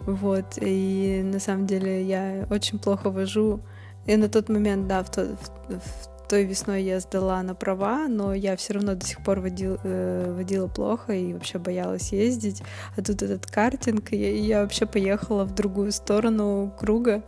Вот, 0.00 0.58
и 0.60 1.22
на 1.24 1.38
самом 1.38 1.66
деле 1.66 2.04
я 2.04 2.46
очень 2.50 2.80
плохо 2.80 3.10
вожу. 3.10 3.60
И 4.06 4.16
на 4.16 4.28
тот 4.28 4.48
момент, 4.48 4.88
да, 4.88 5.04
в, 5.04 5.10
то, 5.12 5.36
в 5.68 6.11
той 6.32 6.44
весной 6.44 6.82
я 6.82 6.98
сдала 6.98 7.42
на 7.42 7.54
права, 7.54 8.08
но 8.08 8.32
я 8.32 8.56
все 8.56 8.72
равно 8.72 8.94
до 8.94 9.04
сих 9.04 9.22
пор 9.22 9.40
водил, 9.40 9.76
э, 9.84 10.32
водила 10.34 10.66
плохо 10.66 11.12
и 11.12 11.34
вообще 11.34 11.58
боялась 11.58 12.10
ездить. 12.10 12.62
А 12.96 13.02
тут 13.02 13.20
этот 13.20 13.44
картинг, 13.44 14.14
и 14.14 14.16
я, 14.16 14.30
я 14.30 14.62
вообще 14.62 14.86
поехала 14.86 15.44
в 15.44 15.54
другую 15.54 15.92
сторону 15.92 16.72
круга. 16.78 17.22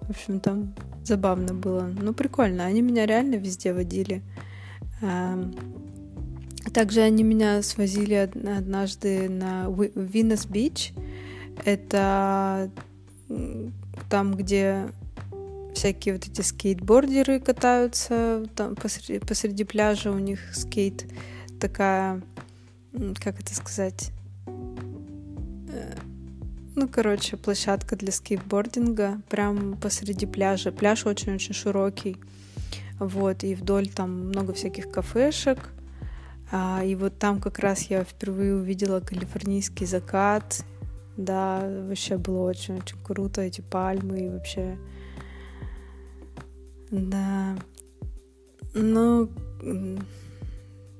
В 0.00 0.08
общем, 0.08 0.40
там 0.40 0.74
забавно 1.04 1.52
было. 1.52 1.90
Ну, 2.00 2.14
прикольно. 2.14 2.64
Они 2.64 2.80
меня 2.80 3.04
реально 3.04 3.34
везде 3.34 3.74
водили. 3.74 4.22
Также 6.72 7.02
они 7.02 7.24
меня 7.24 7.60
свозили 7.60 8.14
однажды 8.14 9.28
на 9.28 9.66
Винес 9.94 10.46
Бич. 10.46 10.94
Это 11.66 12.70
там, 14.08 14.34
где 14.36 14.88
всякие 15.78 16.14
вот 16.14 16.26
эти 16.26 16.40
скейтбордеры 16.40 17.38
катаются 17.38 18.44
там 18.56 18.74
посреди, 18.74 19.20
посреди 19.20 19.62
пляжа, 19.62 20.10
у 20.10 20.18
них 20.18 20.40
скейт 20.52 21.06
такая, 21.60 22.20
как 23.22 23.40
это 23.40 23.54
сказать, 23.54 24.10
э, 24.46 25.94
ну, 26.74 26.88
короче, 26.88 27.36
площадка 27.36 27.94
для 27.94 28.10
скейтбординга 28.10 29.20
прям 29.28 29.76
посреди 29.76 30.26
пляжа. 30.26 30.72
Пляж 30.72 31.06
очень-очень 31.06 31.54
широкий. 31.54 32.16
Вот, 32.98 33.44
и 33.44 33.54
вдоль 33.54 33.88
там 33.88 34.28
много 34.28 34.54
всяких 34.54 34.90
кафешек. 34.90 35.70
А, 36.50 36.82
и 36.84 36.96
вот 36.96 37.18
там 37.18 37.40
как 37.40 37.60
раз 37.60 37.82
я 37.82 38.02
впервые 38.02 38.56
увидела 38.56 38.98
калифорнийский 38.98 39.86
закат. 39.86 40.64
Да, 41.16 41.68
вообще 41.88 42.16
было 42.16 42.48
очень-очень 42.48 42.98
круто, 43.04 43.42
эти 43.42 43.60
пальмы 43.60 44.20
и 44.20 44.28
вообще... 44.28 44.76
Да. 46.90 47.56
Ну, 48.74 49.28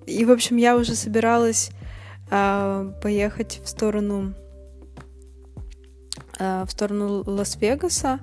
и, 0.07 0.25
в 0.25 0.31
общем, 0.31 0.57
я 0.57 0.77
уже 0.77 0.95
собиралась 0.95 1.71
э, 2.31 2.93
поехать 3.03 3.61
в 3.63 3.69
сторону 3.69 4.35
э, 6.39 6.65
в 6.67 6.71
сторону 6.71 7.23
Лас-Вегаса, 7.27 8.21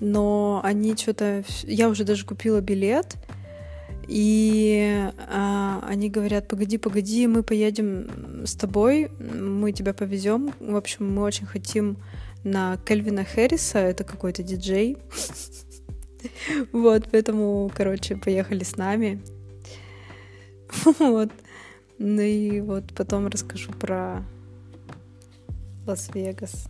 но 0.00 0.60
они 0.64 0.96
что-то... 0.96 1.44
Я 1.62 1.88
уже 1.88 2.04
даже 2.04 2.24
купила 2.24 2.60
билет, 2.60 3.16
и 4.08 5.08
а, 5.28 5.84
они 5.86 6.10
говорят, 6.10 6.48
погоди, 6.48 6.78
погоди, 6.78 7.28
мы 7.28 7.44
поедем 7.44 8.44
с 8.44 8.54
тобой, 8.54 9.08
мы 9.18 9.70
тебя 9.70 9.94
повезем. 9.94 10.52
В 10.58 10.74
общем, 10.74 11.14
мы 11.14 11.22
очень 11.22 11.46
хотим 11.46 11.96
на 12.42 12.76
Кельвина 12.78 13.24
Хэрриса, 13.24 13.78
это 13.78 14.02
какой-то 14.02 14.42
диджей. 14.42 14.96
Вот, 16.72 17.08
поэтому, 17.10 17.70
короче, 17.74 18.16
поехали 18.16 18.64
с 18.64 18.76
нами. 18.76 19.20
Вот. 20.98 21.30
Ну 21.98 22.22
и 22.22 22.60
вот 22.60 22.94
потом 22.94 23.26
расскажу 23.26 23.72
про 23.72 24.24
Лас-Вегас. 25.86 26.66